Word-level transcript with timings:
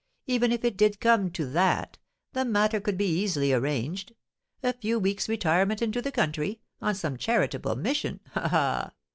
"Even 0.25 0.51
if 0.51 0.65
it 0.65 0.77
did 0.77 0.99
come 0.99 1.29
to 1.29 1.45
that, 1.45 1.99
the 2.33 2.43
matter 2.43 2.79
could 2.81 2.97
be 2.97 3.05
easily 3.05 3.53
arranged. 3.53 4.15
A 4.63 4.73
few 4.73 4.97
weeks' 4.97 5.29
retirement 5.29 5.79
into 5.79 6.01
the 6.01 6.11
country, 6.11 6.59
on 6.81 6.95
some 6.95 7.17
charitable 7.17 7.75
mission—ha! 7.75 8.47
ha!" 8.49 8.93